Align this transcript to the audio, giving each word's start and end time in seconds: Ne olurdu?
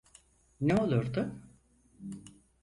Ne 0.61 0.75
olurdu? 0.77 1.35